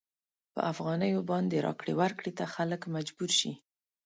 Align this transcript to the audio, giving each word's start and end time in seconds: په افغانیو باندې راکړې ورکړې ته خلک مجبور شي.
په 0.53 0.61
افغانیو 0.71 1.19
باندې 1.31 1.63
راکړې 1.67 1.93
ورکړې 2.01 2.31
ته 2.39 2.45
خلک 2.53 2.81
مجبور 2.95 3.31
شي. 3.39 3.51